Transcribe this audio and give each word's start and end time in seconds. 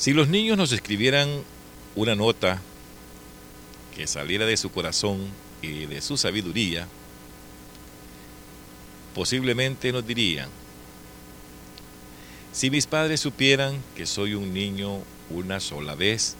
Si 0.00 0.14
los 0.14 0.28
niños 0.28 0.56
nos 0.56 0.72
escribieran 0.72 1.28
una 1.94 2.14
nota 2.14 2.62
que 3.94 4.06
saliera 4.06 4.46
de 4.46 4.56
su 4.56 4.70
corazón 4.70 5.28
y 5.60 5.84
de 5.84 6.00
su 6.00 6.16
sabiduría, 6.16 6.88
posiblemente 9.14 9.92
nos 9.92 10.06
dirían, 10.06 10.48
si 12.50 12.70
mis 12.70 12.86
padres 12.86 13.20
supieran 13.20 13.82
que 13.94 14.06
soy 14.06 14.32
un 14.32 14.54
niño 14.54 15.00
una 15.28 15.60
sola 15.60 15.94
vez 15.94 16.34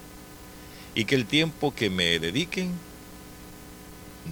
y 0.94 1.04
que 1.04 1.14
el 1.16 1.26
tiempo 1.26 1.74
que 1.74 1.90
me 1.90 2.18
dediquen 2.18 2.72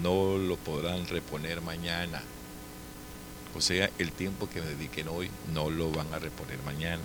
no 0.03 0.39
lo 0.39 0.57
podrán 0.57 1.07
reponer 1.07 1.61
mañana. 1.61 2.23
O 3.55 3.61
sea, 3.61 3.91
el 3.99 4.11
tiempo 4.11 4.49
que 4.49 4.63
me 4.63 4.69
dediquen 4.69 5.09
hoy 5.09 5.29
no 5.53 5.69
lo 5.69 5.91
van 5.91 6.15
a 6.15 6.19
reponer 6.19 6.57
mañana. 6.65 7.03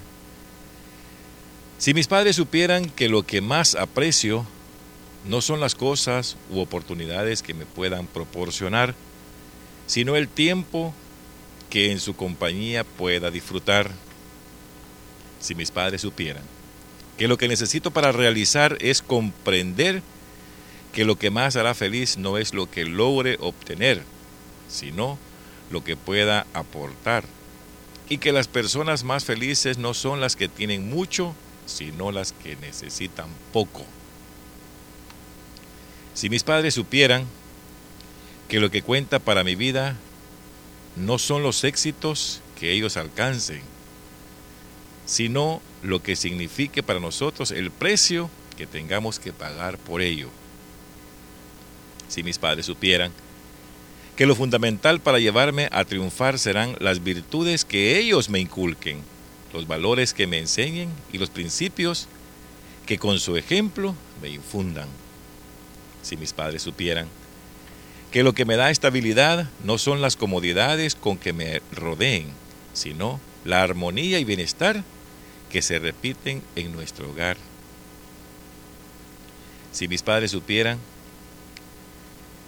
Si 1.83 1.93
mis 1.93 2.07
padres 2.07 2.37
supieran 2.37 2.89
que 2.89 3.09
lo 3.09 3.23
que 3.23 3.41
más 3.41 3.75
aprecio 3.75 4.45
no 5.25 5.41
son 5.41 5.59
las 5.59 5.75
cosas 5.75 6.37
u 6.49 6.61
oportunidades 6.61 7.41
que 7.41 7.53
me 7.53 7.65
puedan 7.65 8.07
proporcionar, 8.07 8.95
sino 9.85 10.15
el 10.15 10.29
tiempo 10.29 10.93
que 11.69 11.91
en 11.91 11.99
su 11.99 12.15
compañía 12.15 12.85
pueda 12.85 13.31
disfrutar. 13.31 13.91
Si 15.41 15.55
mis 15.55 15.71
padres 15.71 15.99
supieran 15.99 16.43
que 17.17 17.27
lo 17.27 17.37
que 17.37 17.49
necesito 17.49 17.91
para 17.91 18.13
realizar 18.13 18.77
es 18.79 19.01
comprender 19.01 20.01
que 20.93 21.03
lo 21.03 21.17
que 21.17 21.31
más 21.31 21.57
hará 21.57 21.73
feliz 21.73 22.15
no 22.15 22.37
es 22.37 22.53
lo 22.53 22.71
que 22.71 22.85
logre 22.85 23.35
obtener, 23.41 24.03
sino 24.69 25.19
lo 25.69 25.83
que 25.83 25.97
pueda 25.97 26.47
aportar. 26.53 27.25
Y 28.07 28.19
que 28.19 28.31
las 28.31 28.47
personas 28.47 29.03
más 29.03 29.25
felices 29.25 29.77
no 29.77 29.93
son 29.93 30.21
las 30.21 30.37
que 30.37 30.47
tienen 30.47 30.89
mucho, 30.89 31.35
sino 31.65 32.11
las 32.11 32.31
que 32.31 32.55
necesitan 32.57 33.27
poco. 33.51 33.85
Si 36.13 36.29
mis 36.29 36.43
padres 36.43 36.73
supieran 36.73 37.25
que 38.47 38.59
lo 38.59 38.69
que 38.69 38.81
cuenta 38.81 39.19
para 39.19 39.43
mi 39.43 39.55
vida 39.55 39.95
no 40.95 41.17
son 41.17 41.41
los 41.43 41.63
éxitos 41.63 42.41
que 42.59 42.71
ellos 42.71 42.97
alcancen, 42.97 43.61
sino 45.05 45.61
lo 45.81 46.01
que 46.01 46.15
signifique 46.15 46.83
para 46.83 46.99
nosotros 46.99 47.51
el 47.51 47.71
precio 47.71 48.29
que 48.55 48.67
tengamos 48.67 49.19
que 49.19 49.33
pagar 49.33 49.77
por 49.77 50.01
ello. 50.01 50.29
Si 52.07 52.23
mis 52.23 52.37
padres 52.37 52.65
supieran 52.65 53.11
que 54.15 54.27
lo 54.27 54.35
fundamental 54.35 54.99
para 54.99 55.19
llevarme 55.19 55.67
a 55.71 55.83
triunfar 55.85 56.37
serán 56.37 56.75
las 56.79 57.03
virtudes 57.03 57.65
que 57.65 57.97
ellos 57.97 58.29
me 58.29 58.39
inculquen, 58.39 59.01
los 59.53 59.67
valores 59.67 60.13
que 60.13 60.27
me 60.27 60.39
enseñen 60.39 60.89
y 61.11 61.17
los 61.17 61.29
principios 61.29 62.07
que 62.85 62.97
con 62.97 63.19
su 63.19 63.37
ejemplo 63.37 63.95
me 64.21 64.29
infundan 64.29 64.89
si 66.01 66.17
mis 66.17 66.33
padres 66.33 66.63
supieran 66.63 67.07
que 68.13 68.21
lo 68.21 68.33
que 68.33 68.45
me 68.45 68.57
da 68.57 68.69
estabilidad 68.69 69.49
no 69.63 69.79
son 69.79 69.99
las 69.99 70.15
comodidades 70.15 70.93
con 70.93 71.17
que 71.17 71.33
me 71.33 71.63
rodeen, 71.71 72.27
sino 72.71 73.19
la 73.43 73.63
armonía 73.63 74.19
y 74.19 74.23
bienestar 74.23 74.83
que 75.49 75.63
se 75.63 75.79
repiten 75.79 76.43
en 76.55 76.71
nuestro 76.71 77.09
hogar. 77.09 77.37
Si 79.71 79.87
mis 79.87 80.03
padres 80.03 80.29
supieran 80.29 80.77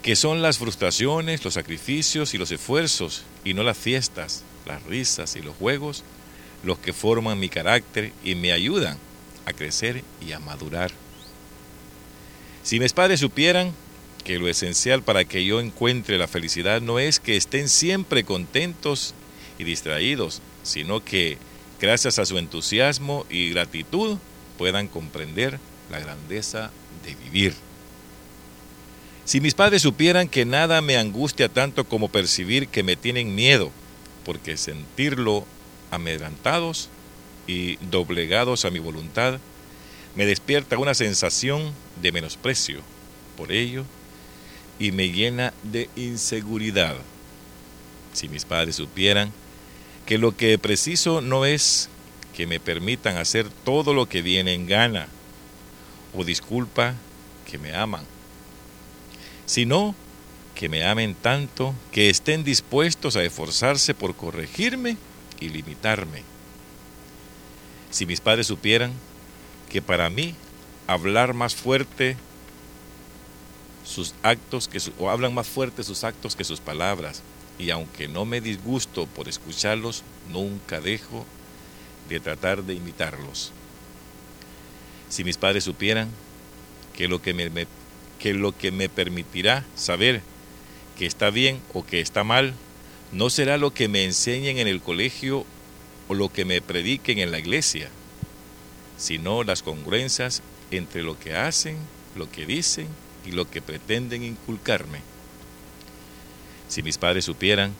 que 0.03 0.15
son 0.15 0.43
las 0.43 0.59
frustraciones, 0.59 1.43
los 1.43 1.55
sacrificios 1.55 2.35
y 2.35 2.37
los 2.37 2.51
esfuerzos, 2.51 3.23
y 3.43 3.55
no 3.55 3.63
las 3.63 3.75
fiestas, 3.75 4.43
las 4.67 4.83
risas 4.83 5.35
y 5.35 5.41
los 5.41 5.55
juegos, 5.55 6.03
los 6.63 6.77
que 6.79 6.93
forman 6.93 7.39
mi 7.39 7.49
carácter 7.49 8.11
y 8.23 8.35
me 8.35 8.51
ayudan 8.51 8.97
a 9.45 9.53
crecer 9.53 10.03
y 10.25 10.31
a 10.31 10.39
madurar. 10.39 10.91
Si 12.63 12.79
mis 12.79 12.93
padres 12.93 13.19
supieran 13.19 13.73
que 14.23 14.39
lo 14.39 14.47
esencial 14.47 15.03
para 15.03 15.23
que 15.25 15.45
yo 15.45 15.59
encuentre 15.59 16.17
la 16.17 16.27
felicidad 16.27 16.81
no 16.81 16.97
es 16.97 17.19
que 17.19 17.38
estén 17.38 17.69
siempre 17.69 18.23
contentos 18.23 19.13
y 19.59 19.63
distraídos, 19.63 20.41
sino 20.63 21.03
que 21.03 21.38
gracias 21.79 22.17
a 22.17 22.25
su 22.25 22.38
entusiasmo 22.39 23.25
y 23.29 23.51
gratitud 23.51 24.17
puedan 24.57 24.88
comprender 24.88 25.59
la 25.91 25.99
grandeza 25.99 26.71
de 27.05 27.13
vivir. 27.15 27.53
Si 29.25 29.41
mis 29.41 29.53
padres 29.53 29.81
supieran 29.81 30.27
que 30.27 30.45
nada 30.45 30.81
me 30.81 30.97
angustia 30.97 31.49
tanto 31.49 31.83
como 31.83 32.09
percibir 32.09 32.67
que 32.67 32.83
me 32.83 32.95
tienen 32.95 33.35
miedo, 33.35 33.71
porque 34.23 34.57
sentirlo 34.57 35.45
amedrantados 35.95 36.89
y 37.47 37.78
doblegados 37.78 38.66
a 38.66 38.72
mi 38.72 38.79
voluntad 38.79 39.39
me 40.16 40.25
despierta 40.25 40.78
una 40.78 40.94
sensación 40.94 41.73
de 42.01 42.11
menosprecio 42.11 42.79
por 43.38 43.51
ello 43.51 43.85
y 44.79 44.91
me 44.91 45.09
llena 45.09 45.53
de 45.63 45.89
inseguridad. 45.95 46.95
Si 48.13 48.29
mis 48.29 48.45
padres 48.45 48.78
supieran 48.78 49.31
que 50.06 50.17
lo 50.17 50.35
que 50.35 50.57
preciso 50.57 51.22
no 51.22 51.45
es 51.45 51.89
que 52.35 52.47
me 52.47 52.59
permitan 52.59 53.17
hacer 53.17 53.50
todo 53.50 53.94
lo 53.94 54.07
que 54.07 54.22
viene 54.22 54.53
en 54.53 54.67
gana, 54.67 55.07
o 56.13 56.23
disculpa 56.23 56.95
que 57.50 57.57
me 57.57 57.75
aman, 57.75 58.06
sino 59.45 59.95
que 60.53 60.69
me 60.69 60.85
amen 60.85 61.16
tanto 61.16 61.75
que 61.91 62.09
estén 62.09 62.44
dispuestos 62.44 63.17
a 63.17 63.23
esforzarse 63.23 63.94
por 63.94 64.16
corregirme 64.16 64.97
y 65.40 65.50
limitarme. 65.50 66.23
Si 67.91 68.06
mis 68.06 68.22
padres 68.22 68.47
supieran 68.47 68.94
que 69.69 69.81
para 69.81 70.09
mí 70.09 70.35
hablar 70.88 71.34
más 71.34 71.56
fuerte 71.56 72.18
sus 73.84 74.16
actos 74.24 74.68
que 74.68 74.79
o 75.00 75.09
hablan 75.09 75.34
más 75.34 75.47
fuerte 75.47 75.84
sus 75.84 76.03
actos 76.03 76.35
que 76.35 76.44
sus 76.44 76.59
palabras 76.59 77.22
y 77.59 77.69
aunque 77.69 78.07
no 78.07 78.25
me 78.25 78.41
disgusto 78.41 79.06
por 79.06 79.29
escucharlos 79.29 80.03
nunca 80.31 80.81
dejo 80.81 81.25
de 82.09 82.19
tratar 82.19 82.63
de 82.63 82.74
imitarlos 82.74 83.51
si 85.09 85.24
mis 85.24 85.38
padres 85.38 85.63
supieran 85.63 86.09
que 86.95 87.07
lo 87.07 87.22
que 87.22 87.34
me, 87.34 87.68
que 88.19 88.34
lo 88.34 88.57
que 88.57 88.72
me 88.72 88.90
permitirá 88.90 89.63
saber 89.75 90.22
que 90.97 91.06
está 91.06 91.29
bien 91.29 91.62
o 91.74 91.85
que 91.85 92.01
está 92.01 92.24
mal 92.24 92.53
no 93.11 93.29
será 93.29 93.57
lo 93.57 93.73
que 93.73 93.88
me 93.88 94.03
enseñen 94.03 94.57
en 94.57 94.67
el 94.67 94.81
colegio 94.81 95.45
o 96.07 96.13
lo 96.13 96.31
que 96.31 96.45
me 96.45 96.61
prediquen 96.61 97.19
en 97.19 97.31
la 97.31 97.39
iglesia 97.39 97.89
sino 98.97 99.43
las 99.43 99.61
congruencias 99.61 100.41
entre 100.71 101.03
lo 101.03 101.19
que 101.19 101.35
hacen, 101.35 101.77
lo 102.15 102.29
que 102.29 102.45
dicen 102.45 102.88
y 103.25 103.31
lo 103.31 103.49
que 103.49 103.61
pretenden 103.61 104.23
inculcarme. 104.23 104.99
Si 106.67 106.81
mis 106.81 106.97
padres 106.97 107.25
supieran 107.25 107.73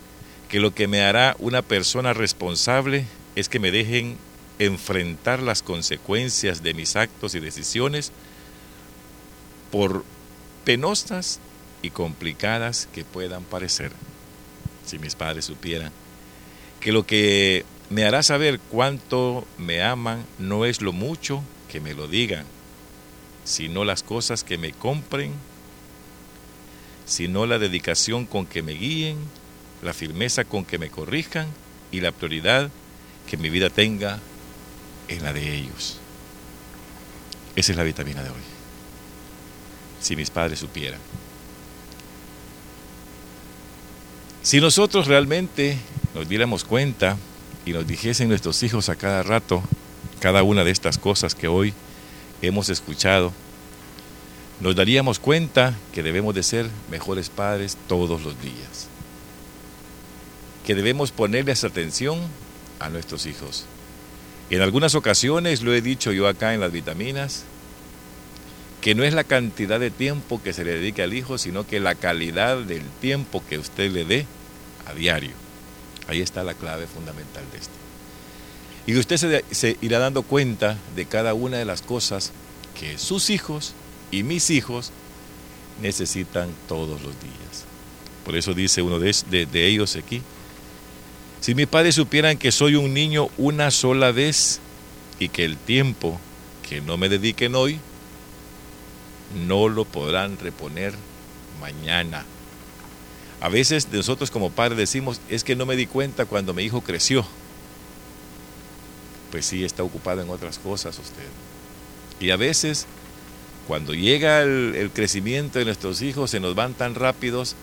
que 0.50 0.60
lo 0.60 0.74
que 0.74 0.88
me 0.88 1.02
hará 1.02 1.36
una 1.40 1.62
persona 1.62 2.14
responsable 2.14 3.06
es 3.36 3.50
que 3.50 3.60
me 3.60 3.72
dejen 3.72 4.18
enfrentar 4.60 5.42
las 5.42 5.62
consecuencias 5.62 6.64
de 6.64 6.74
mis 6.74 6.96
actos 6.96 7.36
y 7.36 7.40
decisiones, 7.40 8.12
por 9.72 10.06
penosas 10.64 11.40
y 11.82 11.90
complicadas 11.90 12.88
que 12.94 13.04
puedan 13.04 13.44
parecer. 13.44 13.92
Si 14.86 15.00
mis 15.00 15.16
padres 15.16 15.46
supieran 15.46 15.92
que 16.80 16.92
lo 16.92 17.06
que 17.06 17.66
me 17.90 18.06
hará 18.06 18.24
saber 18.24 18.60
cuánto 18.60 19.48
me 19.58 19.82
aman 19.82 20.26
no 20.38 20.66
es 20.66 20.82
lo 20.82 20.94
mucho 20.94 21.44
que 21.72 21.80
me 21.80 21.94
lo 21.94 22.08
digan, 22.08 22.46
sino 23.44 23.86
las 23.86 24.04
cosas 24.04 24.44
que 24.44 24.58
me 24.58 24.72
compren, 24.72 25.34
sino 27.06 27.46
la 27.46 27.60
dedicación 27.60 28.26
con 28.26 28.46
que 28.46 28.62
me 28.62 28.74
guíen, 28.74 29.18
la 29.82 29.94
firmeza 29.94 30.44
con 30.46 30.66
que 30.66 30.78
me 30.78 30.90
corrijan 30.90 31.48
y 31.92 32.02
la 32.02 32.12
prioridad 32.12 32.70
que 33.30 33.38
mi 33.38 33.50
vida 33.50 33.70
tenga 33.70 34.20
en 35.08 35.24
la 35.24 35.34
de 35.34 35.56
ellos. 35.56 36.00
Esa 37.56 37.72
es 37.72 37.78
la 37.78 37.84
vitamina 37.84 38.22
de 38.24 38.30
hoy. 38.30 38.36
Si 40.02 40.16
mis 40.16 40.30
padres 40.30 40.60
supieran. 40.60 41.00
Si 44.46 44.62
nosotros 44.62 45.08
realmente 45.08 45.76
nos 46.14 46.30
diéramos 46.30 46.66
cuenta 46.66 47.18
y 47.66 47.74
nos 47.74 47.88
dijesen 47.88 48.30
nuestros 48.30 48.62
hijos 48.62 48.90
a 48.90 48.96
cada 48.96 49.24
rato 49.24 49.64
cada 50.20 50.44
una 50.44 50.64
de 50.64 50.70
estas 50.70 51.00
cosas 51.00 51.34
que 51.34 51.48
hoy 51.48 51.74
hemos 52.44 52.70
escuchado, 52.70 53.34
nos 54.60 54.76
daríamos 54.76 55.18
cuenta 55.18 55.76
que 55.96 56.04
debemos 56.04 56.36
de 56.36 56.44
ser 56.44 56.70
mejores 56.92 57.32
padres 57.32 57.76
todos 57.88 58.22
los 58.22 58.40
días, 58.40 58.88
que 60.64 60.76
debemos 60.76 61.12
ponerles 61.12 61.64
atención 61.64 62.20
a 62.78 62.90
nuestros 62.90 63.26
hijos. 63.26 63.66
En 64.52 64.62
algunas 64.62 64.94
ocasiones 64.94 65.64
lo 65.64 65.74
he 65.74 65.82
dicho 65.82 66.12
yo 66.12 66.28
acá 66.28 66.54
en 66.54 66.60
las 66.60 66.72
vitaminas, 66.72 67.46
que 68.86 68.94
no 68.94 69.04
es 69.04 69.16
la 69.16 69.24
cantidad 69.24 69.80
de 69.80 69.90
tiempo 69.90 70.40
que 70.44 70.54
se 70.54 70.64
le 70.64 70.74
dedique 70.74 71.02
al 71.02 71.16
hijo, 71.16 71.40
sino 71.40 71.66
que 71.66 71.80
la 71.80 71.96
calidad 71.96 72.60
del 72.60 72.84
tiempo 73.02 73.42
que 73.50 73.58
usted 73.58 73.92
le 73.92 74.06
dé 74.06 74.28
a 74.86 74.94
diario. 74.94 75.32
Ahí 76.08 76.22
está 76.22 76.44
la 76.44 76.54
clave 76.54 76.86
fundamental 76.86 77.44
de 77.52 77.58
esto. 77.58 77.74
Y 78.86 78.96
usted 78.96 79.44
se, 79.50 79.78
irá 79.82 79.98
dando 79.98 80.22
cuenta 80.22 80.78
de 80.96 81.08
cada 81.08 81.34
una 81.34 81.58
de 81.58 81.66
las 81.66 81.82
cosas 81.82 82.32
que 82.80 83.00
sus 83.00 83.32
hijos 83.32 83.74
y 84.12 84.22
mis 84.22 84.52
hijos 84.52 84.92
necesitan 85.82 86.52
todos 86.68 87.02
los 87.02 87.20
días. 87.24 87.66
Por 88.24 88.36
eso 88.36 88.54
dice 88.54 88.84
uno 88.84 89.00
de 89.00 89.66
ellos 89.68 89.96
aquí, 89.96 90.22
si 91.42 91.56
mis 91.56 91.66
padres 91.66 91.96
supieran 91.96 92.38
que 92.38 92.52
soy 92.52 92.76
un 92.76 92.94
niño 92.94 93.30
una 93.40 93.72
sola 93.72 94.12
vez 94.12 94.60
y 95.18 95.30
que 95.30 95.44
el 95.44 95.58
tiempo 95.58 96.20
que 96.70 96.82
no 96.82 96.98
me 96.98 97.10
dediquen 97.10 97.56
hoy, 97.56 97.80
no 99.34 99.68
lo 99.68 99.86
podrán 99.86 100.38
reponer 100.38 100.94
mañana. 101.60 102.26
A 103.42 103.50
veces 103.50 103.88
nosotros 103.92 104.32
como 104.32 104.52
padres 104.52 104.78
decimos, 104.78 105.20
es 105.30 105.44
que 105.44 105.56
no 105.56 105.66
me 105.66 105.76
di 105.76 105.88
cuenta 105.88 106.26
cuando 106.26 106.54
mi 106.54 106.64
hijo 106.64 106.82
creció. 106.82 107.26
Pues 109.32 109.46
sí, 109.46 109.64
está 109.64 109.84
ocupado 109.84 110.22
en 110.22 110.30
otras 110.30 110.58
cosas 110.60 110.98
usted. 110.98 111.28
Y 112.20 112.30
a 112.30 112.38
veces, 112.38 112.86
cuando 113.68 113.94
llega 113.94 114.42
el, 114.42 114.74
el 114.76 114.92
crecimiento 114.92 115.60
de 115.60 115.66
nuestros 115.66 116.02
hijos, 116.02 116.32
se 116.32 116.40
nos 116.40 116.56
van 116.56 116.74
tan 116.74 116.96
rápidos 116.96 117.56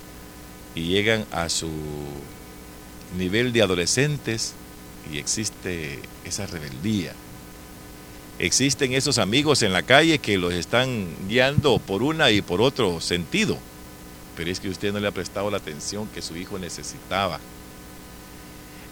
y 0.74 0.88
llegan 0.88 1.24
a 1.32 1.48
su 1.48 1.70
nivel 3.16 3.52
de 3.52 3.62
adolescentes 3.62 4.54
y 5.10 5.18
existe 5.18 6.00
esa 6.24 6.46
rebeldía. 6.46 7.12
Existen 8.38 8.92
esos 8.94 9.18
amigos 9.18 9.62
en 9.62 9.72
la 9.72 9.82
calle 9.82 10.18
que 10.18 10.38
los 10.38 10.52
están 10.54 11.06
guiando 11.28 11.78
por 11.78 12.02
una 12.02 12.30
y 12.30 12.42
por 12.42 12.60
otro 12.60 13.00
sentido, 13.00 13.58
pero 14.36 14.50
es 14.50 14.58
que 14.58 14.68
usted 14.68 14.92
no 14.92 15.00
le 15.00 15.08
ha 15.08 15.12
prestado 15.12 15.50
la 15.50 15.58
atención 15.58 16.08
que 16.08 16.22
su 16.22 16.36
hijo 16.36 16.58
necesitaba. 16.58 17.38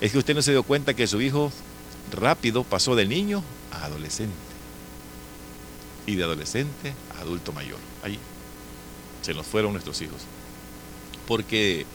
Es 0.01 0.13
que 0.13 0.19
usted 0.19 0.35
no 0.35 0.43
se 0.43 0.53
dio 0.53 0.63
cuenta 0.63 0.95
que 0.95 1.07
su 1.07 1.21
hijo 1.21 1.53
rápido 2.13 2.65
pasó 2.65 2.95
de 2.95 3.07
niño 3.07 3.43
a 3.73 3.87
adolescente 3.87 4.35
y 6.07 6.17
de 6.17 6.25
adolescente 6.25 6.95
a 7.17 7.23
adulto 7.23 7.53
mayor. 7.53 7.79
Ahí 8.03 8.19
se 9.23 9.35
nos 9.35 9.47
fueron 9.47 9.73
nuestros 9.73 10.01
hijos. 10.01 10.23
Porque 11.27 11.87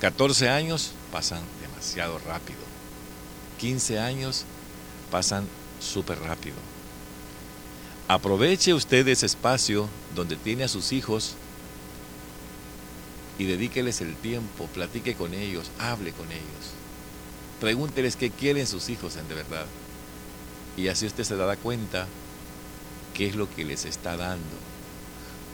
14 0.00 0.48
años 0.48 0.92
pasan 1.12 1.42
demasiado 1.60 2.18
rápido. 2.18 2.58
15 3.58 3.98
años 3.98 4.44
pasan 5.10 5.46
súper 5.80 6.18
rápido. 6.20 6.56
Aproveche 8.08 8.72
usted 8.72 9.06
ese 9.08 9.26
espacio 9.26 9.88
donde 10.14 10.36
tiene 10.36 10.64
a 10.64 10.68
sus 10.68 10.92
hijos 10.92 11.34
y 13.38 13.44
dedíqueles 13.44 14.00
el 14.00 14.14
tiempo, 14.16 14.66
platique 14.68 15.14
con 15.14 15.34
ellos, 15.34 15.70
hable 15.78 16.12
con 16.12 16.30
ellos. 16.30 16.72
Pregúnteles 17.60 18.16
qué 18.16 18.30
quieren 18.30 18.66
sus 18.66 18.88
hijos 18.88 19.16
en 19.16 19.28
de 19.28 19.34
verdad. 19.34 19.66
Y 20.76 20.88
así 20.88 21.06
usted 21.06 21.24
se 21.24 21.36
dará 21.36 21.56
cuenta 21.56 22.06
qué 23.14 23.26
es 23.26 23.34
lo 23.34 23.52
que 23.54 23.64
les 23.64 23.84
está 23.86 24.16
dando, 24.16 24.44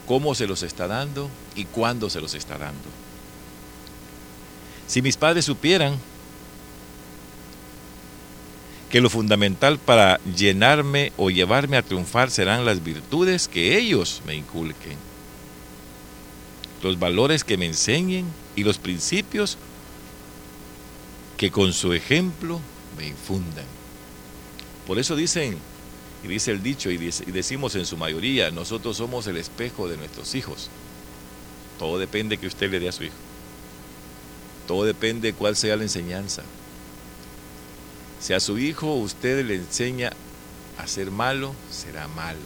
cómo 0.06 0.34
se 0.34 0.46
los 0.46 0.62
está 0.62 0.86
dando 0.88 1.30
y 1.54 1.64
cuándo 1.64 2.10
se 2.10 2.20
los 2.20 2.34
está 2.34 2.58
dando. 2.58 2.88
Si 4.86 5.00
mis 5.00 5.16
padres 5.16 5.44
supieran 5.44 5.96
que 8.92 9.00
lo 9.00 9.08
fundamental 9.08 9.78
para 9.78 10.20
llenarme 10.36 11.14
o 11.16 11.30
llevarme 11.30 11.78
a 11.78 11.82
triunfar 11.82 12.30
serán 12.30 12.66
las 12.66 12.84
virtudes 12.84 13.48
que 13.48 13.78
ellos 13.78 14.20
me 14.26 14.34
inculquen, 14.34 14.98
los 16.82 16.98
valores 16.98 17.42
que 17.42 17.56
me 17.56 17.64
enseñen 17.64 18.26
y 18.54 18.64
los 18.64 18.76
principios 18.76 19.56
que 21.38 21.50
con 21.50 21.72
su 21.72 21.94
ejemplo 21.94 22.60
me 22.98 23.06
infundan. 23.06 23.64
Por 24.86 24.98
eso 24.98 25.16
dicen, 25.16 25.56
y 26.22 26.28
dice 26.28 26.50
el 26.50 26.62
dicho, 26.62 26.90
y, 26.90 26.98
decimos 26.98 27.74
en 27.76 27.86
su 27.86 27.96
mayoría, 27.96 28.50
nosotros 28.50 28.98
somos 28.98 29.26
el 29.26 29.38
espejo 29.38 29.88
de 29.88 29.96
nuestros 29.96 30.34
hijos. 30.34 30.68
Todo 31.78 31.98
depende 31.98 32.36
que 32.36 32.46
usted 32.46 32.70
le 32.70 32.78
dé 32.78 32.90
a 32.90 32.92
su 32.92 33.04
hijo. 33.04 33.14
Todo 34.68 34.84
depende 34.84 35.28
de 35.28 35.34
cuál 35.34 35.56
sea 35.56 35.76
la 35.76 35.84
enseñanza. 35.84 36.42
Si 38.22 38.32
a 38.34 38.38
su 38.38 38.56
hijo 38.56 38.94
usted 38.94 39.44
le 39.44 39.56
enseña 39.56 40.12
a 40.78 40.86
ser 40.86 41.10
malo, 41.10 41.56
será 41.72 42.06
malo. 42.06 42.38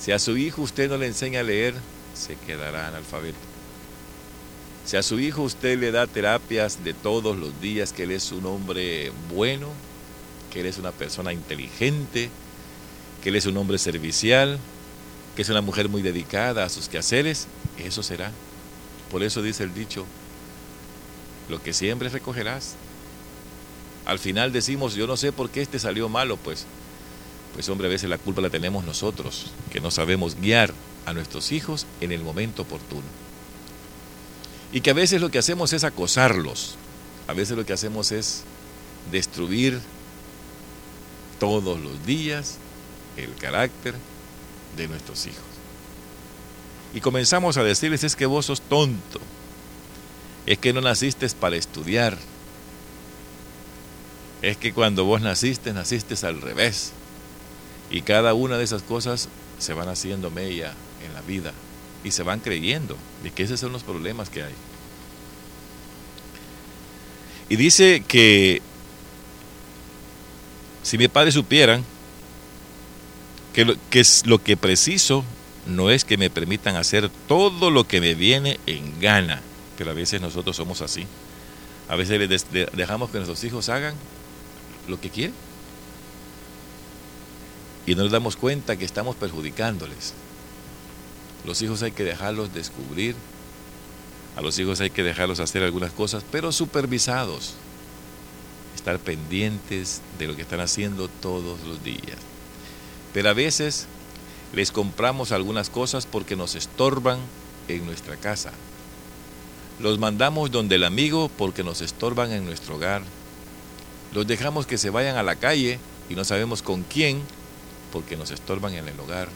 Si 0.00 0.12
a 0.12 0.20
su 0.20 0.36
hijo 0.36 0.62
usted 0.62 0.88
no 0.88 0.96
le 0.98 1.08
enseña 1.08 1.40
a 1.40 1.42
leer, 1.42 1.74
se 2.14 2.36
quedará 2.36 2.86
analfabeto. 2.86 3.36
Si 4.86 4.96
a 4.96 5.02
su 5.02 5.18
hijo 5.18 5.42
usted 5.42 5.80
le 5.80 5.90
da 5.90 6.06
terapias 6.06 6.84
de 6.84 6.94
todos 6.94 7.36
los 7.36 7.60
días, 7.60 7.92
que 7.92 8.04
él 8.04 8.12
es 8.12 8.30
un 8.30 8.46
hombre 8.46 9.10
bueno, 9.34 9.66
que 10.52 10.60
él 10.60 10.66
es 10.66 10.78
una 10.78 10.92
persona 10.92 11.32
inteligente, 11.32 12.30
que 13.24 13.30
él 13.30 13.36
es 13.36 13.46
un 13.46 13.56
hombre 13.56 13.78
servicial, 13.78 14.60
que 15.34 15.42
es 15.42 15.48
una 15.48 15.60
mujer 15.60 15.88
muy 15.88 16.02
dedicada 16.02 16.64
a 16.64 16.68
sus 16.68 16.88
quehaceres, 16.88 17.48
eso 17.78 18.04
será. 18.04 18.30
Por 19.10 19.24
eso 19.24 19.42
dice 19.42 19.64
el 19.64 19.74
dicho, 19.74 20.06
lo 21.48 21.60
que 21.60 21.72
siempre 21.72 22.08
recogerás. 22.10 22.76
Al 24.10 24.18
final 24.18 24.50
decimos, 24.50 24.96
yo 24.96 25.06
no 25.06 25.16
sé 25.16 25.30
por 25.30 25.50
qué 25.50 25.62
este 25.62 25.78
salió 25.78 26.08
malo, 26.08 26.36
pues, 26.36 26.66
pues 27.54 27.68
hombre, 27.68 27.86
a 27.86 27.90
veces 27.90 28.10
la 28.10 28.18
culpa 28.18 28.40
la 28.40 28.50
tenemos 28.50 28.84
nosotros, 28.84 29.52
que 29.70 29.80
no 29.80 29.92
sabemos 29.92 30.34
guiar 30.34 30.74
a 31.06 31.12
nuestros 31.12 31.52
hijos 31.52 31.86
en 32.00 32.10
el 32.10 32.24
momento 32.24 32.62
oportuno. 32.62 33.04
Y 34.72 34.80
que 34.80 34.90
a 34.90 34.94
veces 34.94 35.20
lo 35.20 35.30
que 35.30 35.38
hacemos 35.38 35.72
es 35.72 35.84
acosarlos, 35.84 36.74
a 37.28 37.34
veces 37.34 37.56
lo 37.56 37.64
que 37.64 37.72
hacemos 37.72 38.10
es 38.10 38.42
destruir 39.12 39.78
todos 41.38 41.78
los 41.78 42.04
días 42.04 42.56
el 43.16 43.32
carácter 43.36 43.94
de 44.76 44.88
nuestros 44.88 45.24
hijos. 45.26 45.38
Y 46.94 47.00
comenzamos 47.00 47.58
a 47.58 47.62
decirles, 47.62 48.02
es 48.02 48.16
que 48.16 48.26
vos 48.26 48.46
sos 48.46 48.60
tonto, 48.60 49.20
es 50.46 50.58
que 50.58 50.72
no 50.72 50.80
naciste 50.80 51.28
para 51.28 51.54
estudiar. 51.54 52.18
Es 54.42 54.56
que 54.56 54.72
cuando 54.72 55.04
vos 55.04 55.20
naciste, 55.20 55.72
naciste 55.72 56.14
al 56.26 56.40
revés. 56.40 56.92
Y 57.90 58.02
cada 58.02 58.34
una 58.34 58.56
de 58.56 58.64
esas 58.64 58.82
cosas 58.82 59.28
se 59.58 59.74
van 59.74 59.88
haciendo 59.88 60.30
mella 60.30 60.74
en 61.04 61.12
la 61.14 61.20
vida 61.22 61.52
y 62.02 62.12
se 62.12 62.22
van 62.22 62.40
creyendo 62.40 62.96
de 63.22 63.30
que 63.30 63.42
esos 63.42 63.60
son 63.60 63.72
los 63.72 63.82
problemas 63.82 64.30
que 64.30 64.42
hay. 64.42 64.54
Y 67.48 67.56
dice 67.56 68.02
que 68.06 68.62
si 70.82 70.96
mi 70.96 71.08
padre 71.08 71.32
supieran 71.32 71.84
que 73.52 73.64
lo 73.64 73.74
que, 73.90 74.00
es 74.00 74.24
lo 74.24 74.42
que 74.42 74.56
preciso 74.56 75.24
no 75.66 75.90
es 75.90 76.04
que 76.04 76.16
me 76.16 76.30
permitan 76.30 76.76
hacer 76.76 77.10
todo 77.28 77.70
lo 77.70 77.86
que 77.86 78.00
me 78.00 78.14
viene 78.14 78.58
en 78.66 79.00
gana, 79.00 79.42
pero 79.76 79.90
a 79.90 79.94
veces 79.94 80.20
nosotros 80.20 80.56
somos 80.56 80.80
así. 80.80 81.06
A 81.88 81.96
veces 81.96 82.46
dejamos 82.72 83.10
que 83.10 83.18
nuestros 83.18 83.42
hijos 83.44 83.68
hagan 83.68 83.94
lo 84.88 85.00
que 85.00 85.10
quieren. 85.10 85.34
Y 87.86 87.94
no 87.94 88.02
nos 88.02 88.12
damos 88.12 88.36
cuenta 88.36 88.76
que 88.76 88.84
estamos 88.84 89.16
perjudicándoles. 89.16 90.14
Los 91.44 91.62
hijos 91.62 91.82
hay 91.82 91.92
que 91.92 92.04
dejarlos 92.04 92.52
descubrir. 92.52 93.16
A 94.36 94.42
los 94.42 94.58
hijos 94.58 94.80
hay 94.80 94.90
que 94.90 95.02
dejarlos 95.02 95.40
hacer 95.40 95.62
algunas 95.62 95.92
cosas, 95.92 96.24
pero 96.30 96.52
supervisados. 96.52 97.54
Estar 98.74 98.98
pendientes 98.98 100.02
de 100.18 100.28
lo 100.28 100.36
que 100.36 100.42
están 100.42 100.60
haciendo 100.60 101.08
todos 101.08 101.60
los 101.66 101.82
días. 101.82 102.18
Pero 103.12 103.30
a 103.30 103.34
veces 103.34 103.86
les 104.52 104.72
compramos 104.72 105.32
algunas 105.32 105.70
cosas 105.70 106.06
porque 106.06 106.36
nos 106.36 106.54
estorban 106.54 107.18
en 107.68 107.86
nuestra 107.86 108.16
casa. 108.16 108.52
Los 109.80 109.98
mandamos 109.98 110.50
donde 110.50 110.76
el 110.76 110.84
amigo 110.84 111.30
porque 111.36 111.64
nos 111.64 111.80
estorban 111.80 112.32
en 112.32 112.44
nuestro 112.44 112.76
hogar. 112.76 113.02
Los 114.12 114.26
dejamos 114.26 114.66
que 114.66 114.78
se 114.78 114.90
vayan 114.90 115.16
a 115.16 115.22
la 115.22 115.36
calle 115.36 115.78
y 116.08 116.14
no 116.14 116.24
sabemos 116.24 116.62
con 116.62 116.82
quién 116.82 117.22
porque 117.92 118.16
nos 118.16 118.30
estorban 118.30 118.74
en 118.74 118.88
el 118.88 118.98
hogar. 118.98 119.28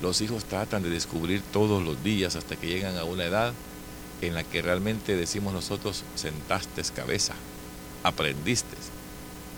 Los 0.00 0.20
hijos 0.20 0.44
tratan 0.44 0.82
de 0.82 0.90
descubrir 0.90 1.42
todos 1.52 1.82
los 1.82 2.02
días 2.02 2.34
hasta 2.34 2.56
que 2.56 2.66
llegan 2.66 2.96
a 2.96 3.04
una 3.04 3.24
edad 3.24 3.52
en 4.20 4.34
la 4.34 4.44
que 4.44 4.62
realmente 4.62 5.16
decimos 5.16 5.52
nosotros 5.52 6.04
sentaste 6.14 6.82
cabeza, 6.94 7.34
aprendiste, 8.02 8.76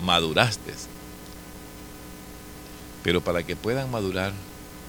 maduraste. 0.03 0.73
Pero 3.03 3.23
para 3.23 3.43
que 3.43 3.57
puedan 3.57 3.91
madurar, 3.91 4.33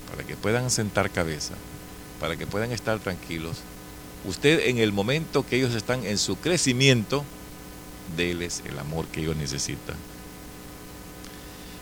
para 0.10 0.24
que 0.24 0.36
puedan 0.36 0.70
sentar 0.70 1.10
cabeza, 1.10 1.56
para 2.20 2.36
que 2.36 2.48
puedan 2.48 2.72
estar 2.72 3.00
tranquilos, 3.00 3.58
usted 4.26 4.68
en 4.68 4.78
el 4.78 4.92
momento 4.92 5.46
que 5.46 5.58
ellos 5.58 5.74
están 5.74 6.06
en 6.06 6.18
su 6.18 6.38
crecimiento, 6.38 7.24
déles 8.16 8.64
el 8.66 8.78
amor 8.80 9.08
que 9.08 9.22
ellos 9.22 9.36
necesitan. 9.36 9.96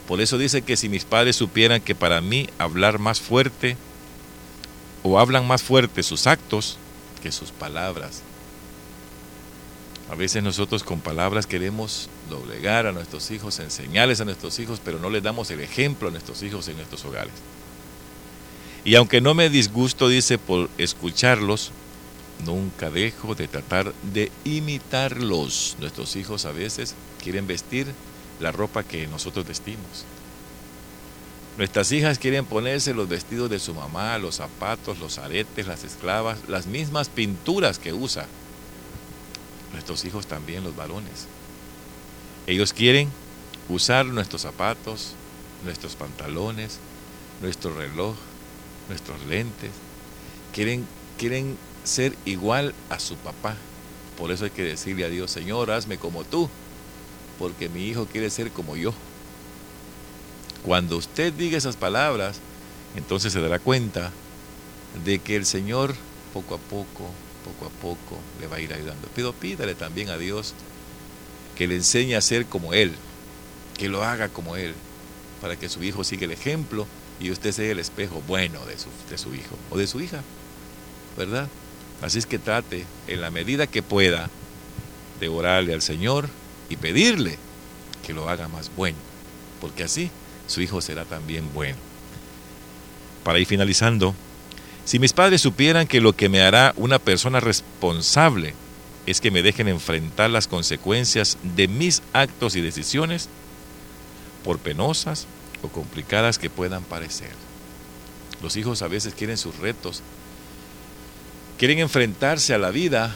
Por 0.08 0.22
eso 0.22 0.38
dice 0.38 0.62
que 0.62 0.76
si 0.76 0.90
mis 0.90 1.06
padres 1.06 1.36
supieran 1.36 1.82
que 1.82 1.96
para 1.96 2.22
mí 2.22 2.50
hablar 2.58 3.00
más 3.00 3.22
fuerte 3.22 3.78
o 5.02 5.20
hablan 5.20 5.48
más 5.48 5.64
fuerte 5.64 6.04
sus 6.04 6.28
actos 6.28 6.78
que 7.22 7.32
sus 7.32 7.52
palabras. 7.52 8.22
A 10.12 10.16
veces 10.16 10.44
nosotros 10.44 10.84
con 10.84 11.00
palabras 11.00 11.48
queremos 11.48 12.10
doblegar 12.30 12.86
a 12.86 12.92
nuestros 12.92 13.32
hijos, 13.32 13.60
enseñarles 13.60 14.20
a 14.20 14.26
nuestros 14.26 14.60
hijos, 14.60 14.82
pero 14.84 15.00
no 15.00 15.10
les 15.10 15.24
damos 15.24 15.50
el 15.52 15.62
ejemplo 15.62 16.10
a 16.10 16.12
nuestros 16.12 16.44
hijos 16.44 16.68
en 16.68 16.76
nuestros 16.76 17.06
hogares. 17.06 17.34
Y 18.86 18.96
aunque 18.96 19.22
no 19.22 19.34
me 19.34 19.50
disgusto, 19.50 20.10
dice, 20.10 20.38
por 20.38 20.70
escucharlos, 20.78 21.72
nunca 22.46 22.90
dejo 22.90 23.36
de 23.36 23.48
tratar 23.48 23.94
de 24.14 24.32
imitarlos. 24.44 25.78
Nuestros 25.80 26.16
hijos 26.16 26.46
a 26.46 26.52
veces 26.52 26.96
quieren 27.22 27.48
vestir 27.48 27.88
la 28.40 28.52
ropa 28.52 28.84
que 28.84 29.08
nosotros 29.08 29.48
vestimos. 29.48 30.06
Nuestras 31.58 31.92
hijas 31.92 32.18
quieren 32.18 32.46
ponerse 32.46 32.96
los 32.96 33.08
vestidos 33.08 33.50
de 33.50 33.60
su 33.60 33.76
mamá, 33.76 34.18
los 34.18 34.36
zapatos, 34.36 35.00
los 35.00 35.20
aretes, 35.20 35.68
las 35.68 35.84
esclavas, 35.84 36.40
las 36.48 36.66
mismas 36.66 37.10
pinturas 37.10 37.78
que 37.78 37.94
usa. 37.94 38.26
Nuestros 39.72 40.04
hijos 40.06 40.26
también, 40.26 40.64
los 40.64 40.76
varones. 40.76 41.28
Ellos 42.48 42.74
quieren 42.74 43.10
usar 43.70 44.06
nuestros 44.06 44.42
zapatos, 44.42 45.14
nuestros 45.64 45.96
pantalones, 45.96 46.80
nuestro 47.42 47.76
reloj, 47.76 48.16
nuestros 48.90 49.24
lentes. 49.26 49.72
Quieren, 50.54 50.88
quieren 51.18 51.56
ser 51.84 52.16
igual 52.26 52.74
a 52.90 53.00
su 53.00 53.16
papá. 53.16 53.56
Por 54.18 54.32
eso 54.32 54.46
hay 54.46 54.52
que 54.52 54.64
decirle 54.64 55.06
a 55.06 55.10
Dios, 55.10 55.32
Señor, 55.32 55.72
hazme 55.72 55.98
como 55.98 56.24
tú, 56.24 56.50
porque 57.40 57.70
mi 57.70 57.88
hijo 57.88 58.06
quiere 58.06 58.30
ser 58.30 58.52
como 58.52 58.76
yo. 58.76 58.94
Cuando 60.64 60.98
usted 60.98 61.34
diga 61.34 61.58
esas 61.58 61.76
palabras, 61.76 62.40
entonces 62.96 63.34
se 63.34 63.42
dará 63.42 63.60
cuenta 63.60 64.12
de 65.04 65.20
que 65.20 65.36
el 65.36 65.46
Señor 65.46 65.96
poco 66.34 66.56
a 66.56 66.58
poco, 66.58 67.10
poco 67.44 67.66
a 67.66 67.82
poco 67.82 68.18
le 68.40 68.48
va 68.48 68.58
a 68.58 68.60
ir 68.62 68.74
ayudando. 68.74 69.08
Pero 69.16 69.34
pídale 69.34 69.76
también 69.76 70.10
a 70.10 70.18
Dios 70.18 70.54
que 71.56 71.68
le 71.68 71.76
enseñe 71.76 72.16
a 72.16 72.22
ser 72.22 72.46
como 72.46 72.74
Él, 72.74 72.94
que 73.78 73.90
lo 73.90 74.04
haga 74.04 74.30
como 74.30 74.56
Él, 74.56 74.74
para 75.42 75.58
que 75.58 75.70
su 75.70 75.84
hijo 75.84 76.04
siga 76.04 76.26
el 76.26 76.32
ejemplo 76.32 76.88
y 77.20 77.32
usted 77.32 77.52
sea 77.52 77.72
el 77.72 77.80
espejo 77.80 78.22
bueno 78.28 78.66
de 78.66 78.78
su, 78.78 78.90
de 79.10 79.18
su 79.18 79.36
hijo 79.36 79.58
o 79.70 79.78
de 79.78 79.88
su 79.88 80.02
hija, 80.02 80.22
¿verdad? 81.18 81.50
Así 82.04 82.20
es 82.20 82.26
que 82.26 82.38
trate, 82.38 82.86
en 83.08 83.22
la 83.22 83.32
medida 83.32 83.66
que 83.66 83.82
pueda, 83.82 84.30
de 85.22 85.30
orarle 85.30 85.74
al 85.74 85.82
Señor 85.82 86.28
y 86.70 86.76
pedirle 86.76 87.38
que 88.06 88.14
lo 88.14 88.28
haga 88.28 88.50
más 88.50 88.70
bueno, 88.76 88.98
porque 89.62 89.84
así 89.84 90.12
su 90.46 90.62
hijo 90.62 90.82
será 90.82 91.06
también 91.06 91.50
bueno. 91.54 91.78
Para 93.24 93.40
ir 93.40 93.46
finalizando, 93.46 94.14
si 94.84 95.00
mis 95.00 95.14
padres 95.14 95.40
supieran 95.40 95.88
que 95.88 96.02
lo 96.02 96.14
que 96.14 96.28
me 96.28 96.42
hará 96.42 96.74
una 96.76 97.00
persona 97.00 97.40
responsable 97.40 98.54
es 99.06 99.22
que 99.22 99.32
me 99.32 99.42
dejen 99.42 99.70
enfrentar 99.70 100.30
las 100.30 100.48
consecuencias 100.48 101.38
de 101.56 101.70
mis 101.70 102.02
actos 102.12 102.58
y 102.58 102.62
decisiones, 102.62 103.30
por 104.44 104.60
penosas 104.60 105.26
o 105.62 105.70
complicadas 105.70 106.38
que 106.38 106.50
puedan 106.50 106.84
parecer. 106.84 107.32
Los 108.42 108.58
hijos 108.58 108.82
a 108.82 108.90
veces 108.90 109.14
quieren 109.14 109.38
sus 109.38 109.58
retos, 109.60 110.04
quieren 111.58 111.80
enfrentarse 111.80 112.54
a 112.54 112.58
la 112.58 112.72
vida, 112.72 113.16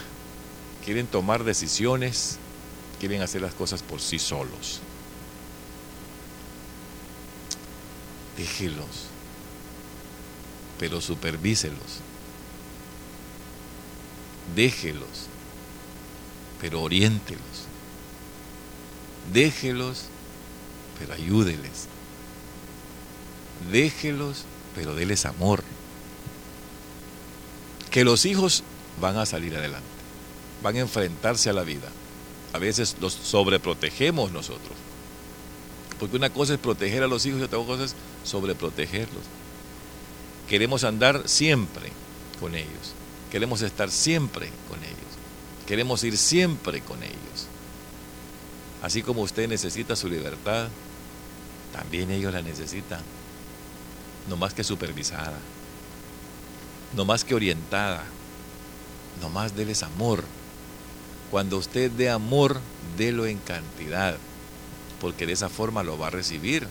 quieren 0.86 1.08
tomar 1.08 1.44
decisiones, 1.44 2.38
quieren 3.00 3.22
hacer 3.22 3.42
las 3.42 3.54
cosas 3.54 3.84
por 3.84 4.02
sí 4.02 4.20
solos. 4.20 4.82
déjelos, 8.38 9.08
pero 10.80 11.02
supervíselos. 11.02 12.02
Déjelos, 14.56 15.28
pero 16.62 16.82
oriéntelos. 16.82 17.42
Déjelos, 19.34 20.06
pero 21.00 21.14
ayúdeles. 21.14 21.88
Déjelos, 23.72 24.46
pero 24.76 24.96
déles 24.96 25.26
amor. 25.26 25.64
Que 27.92 28.04
los 28.04 28.26
hijos 28.26 28.64
van 29.00 29.18
a 29.18 29.26
salir 29.26 29.56
adelante, 29.56 29.88
van 30.62 30.76
a 30.76 30.80
enfrentarse 30.80 31.50
a 31.50 31.54
la 31.54 31.64
vida. 31.64 31.88
A 32.54 32.60
veces 32.60 32.96
los 33.00 33.14
sobreprotegemos 33.14 34.32
nosotros. 34.32 34.76
Porque 36.00 36.16
una 36.16 36.30
cosa 36.30 36.54
es 36.54 36.60
proteger 36.60 37.04
a 37.04 37.08
los 37.08 37.26
hijos 37.26 37.42
y 37.42 37.44
otra 37.44 37.60
cosa 37.60 37.84
es 37.86 37.96
sobreprotegerlos. 38.24 39.24
Queremos 40.48 40.84
andar 40.84 41.24
siempre 41.26 41.92
con 42.40 42.56
ellos. 42.56 42.94
Queremos 43.32 43.62
estar 43.62 43.90
siempre 43.90 44.50
con 44.70 44.80
ellos. 44.80 44.98
Queremos 45.66 46.04
ir 46.04 46.18
siempre 46.18 46.82
con 46.82 47.02
ellos. 47.04 47.48
Así 48.82 49.02
como 49.02 49.22
usted 49.22 49.50
necesita 49.50 49.96
su 49.96 50.08
libertad, 50.08 50.70
también 51.74 52.12
ellos 52.12 52.34
la 52.34 52.42
necesitan. 52.42 53.02
No 54.30 54.38
más 54.38 54.54
que 54.54 54.64
supervisada. 54.64 55.38
No 56.96 57.06
más 57.06 57.24
que 57.24 57.36
orientada. 57.36 58.04
No 59.22 59.30
más 59.30 59.56
déles 59.56 59.84
amor. 59.84 60.24
Cuando 61.32 61.58
usted 61.58 61.92
dé 61.92 62.10
amor, 62.10 62.60
délo 62.98 63.26
en 63.26 63.38
cantidad 63.40 64.18
porque 65.00 65.26
de 65.26 65.34
esa 65.34 65.50
forma 65.50 65.84
lo 65.84 65.98
va 65.98 66.08
a 66.08 66.12
recibir. 66.12 66.68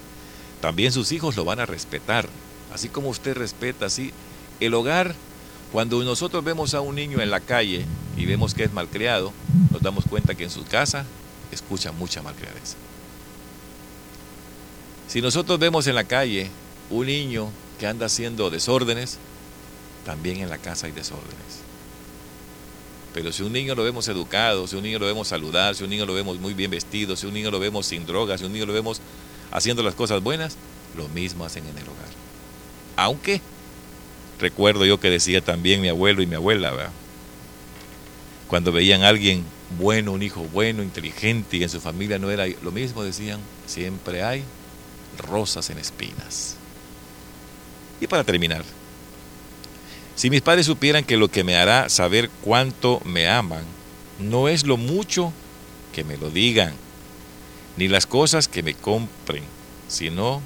También 0.61 0.93
sus 0.93 1.13
hijos 1.13 1.37
lo 1.37 1.45
van 1.45 1.61
a 1.61 1.67
respetar, 1.67 2.29
así 2.73 2.89
como 2.89 3.09
usted 3.09 3.37
respeta, 3.37 3.87
así. 3.87 4.13
El 4.61 4.75
hogar, 4.75 5.15
cuando 5.73 6.03
nosotros 6.03 6.43
vemos 6.45 6.75
a 6.75 6.81
un 6.81 6.95
niño 6.95 7.21
en 7.21 7.31
la 7.31 7.41
calle 7.41 7.85
y 8.17 8.27
vemos 8.27 8.55
que 8.55 8.65
es 8.65 8.73
malcriado, 8.73 9.33
nos 9.71 9.83
damos 9.83 10.05
cuenta 10.09 10.35
que 10.35 10.45
en 10.45 10.51
su 10.51 10.65
casa 10.65 11.05
escucha 11.53 11.93
mucha 11.93 12.23
malcriadeza. 12.23 12.77
Si 15.09 15.21
nosotros 15.21 15.59
vemos 15.59 15.87
en 15.87 15.95
la 15.95 16.05
calle 16.05 16.51
un 16.91 17.07
niño 17.07 17.49
que 17.79 17.87
anda 17.87 18.07
haciendo 18.07 18.51
desórdenes, 18.51 19.19
también 20.07 20.39
en 20.39 20.49
la 20.49 20.59
casa 20.59 20.87
hay 20.87 20.93
desórdenes. 20.93 21.67
Pero 23.13 23.33
si 23.33 23.43
un 23.43 23.53
niño 23.53 23.75
lo 23.75 23.83
vemos 23.83 24.07
educado, 24.09 24.67
si 24.69 24.77
un 24.77 24.85
niño 24.85 25.01
lo 25.01 25.07
vemos 25.07 25.27
saludar, 25.29 25.75
si 25.75 25.83
un 25.83 25.91
niño 25.91 26.07
lo 26.07 26.15
vemos 26.15 26.39
muy 26.39 26.55
bien 26.55 26.71
vestido, 26.71 27.17
si 27.17 27.27
un 27.27 27.35
niño 27.35 27.51
lo 27.51 27.59
vemos 27.59 27.87
sin 27.87 28.07
drogas, 28.07 28.41
si 28.41 28.47
un 28.47 28.53
niño 28.53 28.67
lo 28.67 28.73
vemos 28.73 29.01
haciendo 29.51 29.83
las 29.83 29.97
cosas 29.97 30.23
buenas, 30.23 30.57
lo 30.97 31.09
mismo 31.09 31.45
hacen 31.45 31.65
en 31.65 31.77
el 31.77 31.85
hogar. 31.85 32.09
Aunque 32.95 33.41
recuerdo 34.39 34.85
yo 34.85 35.01
que 35.01 35.11
decía 35.11 35.41
también 35.41 35.81
mi 35.81 35.89
abuelo 35.89 36.23
y 36.23 36.27
mi 36.27 36.37
abuela, 36.37 36.73
cuando 38.47 38.71
veían 38.71 39.03
a 39.03 39.09
alguien 39.09 39.45
bueno, 39.79 40.13
un 40.13 40.23
hijo 40.23 40.47
bueno, 40.53 40.85
inteligente 40.85 41.57
y 41.57 41.65
en 41.65 41.69
su 41.69 41.81
familia 41.81 42.21
no 42.21 42.31
era 42.31 42.47
lo 42.63 42.71
mismo, 42.71 43.03
decían, 43.03 43.41
siempre 43.67 44.23
hay 44.23 44.45
rosas 45.19 45.69
en 45.71 45.79
espinas. 45.79 46.57
Y 48.01 48.07
para 48.07 48.23
terminar, 48.23 48.63
si 50.17 50.31
mis 50.31 50.41
padres 50.41 50.67
supieran 50.67 51.05
que 51.05 51.19
lo 51.19 51.29
que 51.29 51.45
me 51.45 51.57
hará 51.57 51.91
saber 51.91 52.31
cuánto 52.43 53.01
me 53.05 53.29
aman 53.29 53.63
no 54.19 54.49
es 54.49 54.65
lo 54.65 54.79
mucho 54.79 55.33
que 55.93 56.05
me 56.05 56.17
lo 56.17 56.31
digan, 56.31 56.75
ni 57.77 57.87
las 57.87 58.07
cosas 58.07 58.49
que 58.49 58.63
me 58.63 58.75
compren, 58.75 59.45
sino 59.89 60.41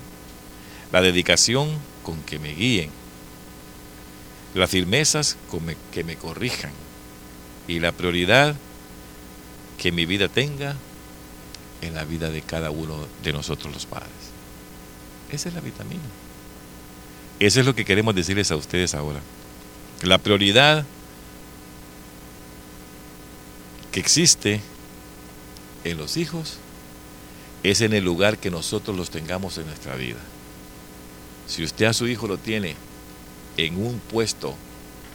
la 0.91 1.01
dedicación 1.01 1.71
con 2.03 2.21
que 2.23 2.41
me 2.41 2.53
guíen, 2.53 2.91
las 4.55 4.71
firmezas 4.71 5.37
con 5.49 5.63
que 5.93 6.03
me 6.03 6.17
corrijan 6.17 6.73
y 7.69 7.79
la 7.79 7.93
prioridad 7.93 8.57
que 9.79 9.93
mi 9.93 10.05
vida 10.05 10.29
tenga 10.29 10.75
en 11.81 11.95
la 11.95 12.05
vida 12.05 12.31
de 12.31 12.43
cada 12.43 12.73
uno 12.73 13.07
de 13.23 13.33
nosotros 13.33 13.73
los 13.73 13.87
padres. 13.87 14.11
Esa 15.31 15.49
es 15.49 15.55
la 15.55 15.61
vitamina. 15.61 16.03
Eso 17.39 17.61
es 17.61 17.67
lo 17.67 17.75
que 17.75 17.85
queremos 17.85 18.17
decirles 18.17 18.51
a 18.51 18.57
ustedes 18.57 18.95
ahora. 18.95 19.21
La 20.03 20.17
prioridad 20.17 20.87
que 23.93 24.01
existe 24.01 24.63
en 25.85 25.99
los 25.99 26.17
hijos 26.17 26.57
es 27.63 27.83
en 27.83 27.93
el 27.93 28.03
lugar 28.05 28.39
que 28.39 28.51
nosotros 28.51 28.97
los 28.97 29.11
tengamos 29.11 29.59
en 29.59 29.67
nuestra 29.67 29.97
vida. 29.97 30.21
Si 31.47 31.63
usted 31.63 31.85
a 31.85 31.93
su 31.93 32.09
hijo 32.09 32.27
lo 32.27 32.39
tiene 32.39 32.77
en 33.59 33.77
un 33.77 33.99
puesto 33.99 34.55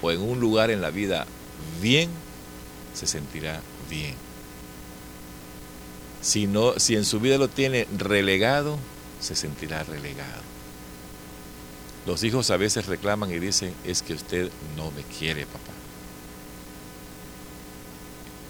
o 0.04 0.12
en 0.12 0.22
un 0.22 0.40
lugar 0.40 0.70
en 0.70 0.82
la 0.82 0.92
vida 0.92 1.26
bien, 1.82 2.10
se 2.94 3.08
sentirá 3.08 3.62
bien. 3.90 4.14
Si, 6.22 6.46
no, 6.46 6.78
si 6.78 6.96
en 6.96 7.06
su 7.06 7.20
vida 7.20 7.40
lo 7.40 7.48
tiene 7.48 7.88
relegado, 7.98 8.78
se 9.20 9.36
sentirá 9.36 9.84
relegado. 9.84 10.55
Los 12.06 12.24
hijos 12.24 12.52
a 12.52 12.58
veces 12.58 12.86
reclaman 12.86 13.32
y 13.32 13.40
dicen, 13.40 13.74
es 13.84 14.02
que 14.02 14.14
usted 14.14 14.52
no 14.78 14.92
me 14.92 15.02
quiere, 15.04 15.46
papá. 15.46 15.72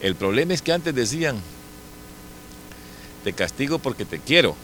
El 0.02 0.16
problema 0.16 0.54
es 0.54 0.62
que 0.62 0.74
antes 0.74 0.94
decían, 0.94 1.40
te 3.24 3.34
castigo 3.34 3.80
porque 3.80 4.06
te 4.06 4.20
quiero. 4.20 4.56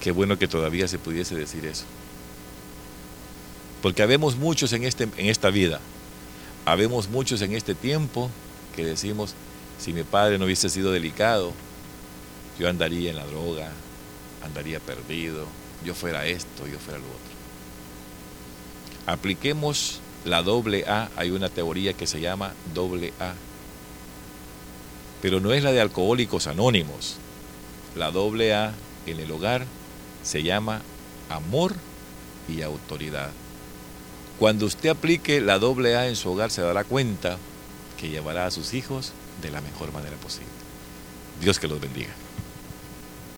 Qué 0.00 0.12
bueno 0.12 0.38
que 0.38 0.48
todavía 0.48 0.88
se 0.88 0.98
pudiese 0.98 1.34
decir 1.34 1.66
eso. 1.66 1.84
Porque 3.82 4.02
habemos 4.02 4.36
muchos 4.36 4.72
en, 4.72 4.84
este, 4.84 5.04
en 5.04 5.26
esta 5.26 5.50
vida, 5.50 5.80
habemos 6.64 7.08
muchos 7.08 7.42
en 7.42 7.54
este 7.54 7.74
tiempo 7.74 8.30
que 8.74 8.84
decimos, 8.84 9.34
Si 9.78 9.92
mi 9.94 10.02
padre 10.02 10.38
no 10.38 10.44
hubiese 10.44 10.68
sido 10.68 10.92
delicado, 10.92 11.52
yo 12.58 12.68
andaría 12.68 13.10
en 13.10 13.16
la 13.16 13.24
droga, 13.24 13.72
andaría 14.44 14.78
perdido, 14.78 15.46
yo 15.84 15.94
fuera 15.94 16.26
esto, 16.26 16.66
yo 16.66 16.78
fuera 16.78 16.98
lo 16.98 17.06
otro. 17.06 17.30
Apliquemos 19.06 20.00
la 20.24 20.42
doble 20.42 20.84
A, 20.86 21.08
hay 21.16 21.30
una 21.30 21.48
teoría 21.48 21.94
que 21.94 22.06
se 22.06 22.20
llama 22.20 22.52
doble 22.74 23.12
A, 23.20 23.34
pero 25.22 25.40
no 25.40 25.52
es 25.52 25.62
la 25.62 25.72
de 25.72 25.80
alcohólicos 25.80 26.46
anónimos. 26.46 27.16
La 27.96 28.10
doble 28.10 28.54
A 28.54 28.72
en 29.06 29.20
el 29.20 29.30
hogar 29.30 29.66
se 30.22 30.42
llama 30.42 30.82
amor 31.28 31.74
y 32.48 32.62
autoridad. 32.62 33.30
Cuando 34.38 34.66
usted 34.66 34.88
aplique 34.88 35.40
la 35.40 35.58
doble 35.58 35.96
A 35.96 36.08
en 36.08 36.16
su 36.16 36.30
hogar 36.30 36.50
se 36.50 36.62
dará 36.62 36.84
cuenta 36.84 37.36
que 37.98 38.08
llevará 38.08 38.46
a 38.46 38.50
sus 38.50 38.72
hijos 38.72 39.12
de 39.42 39.50
la 39.50 39.60
mejor 39.60 39.92
manera 39.92 40.16
posible. 40.16 40.48
Dios 41.40 41.58
que 41.58 41.68
los 41.68 41.80
bendiga. 41.80 42.10